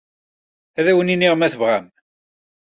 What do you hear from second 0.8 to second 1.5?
awen-iniɣ,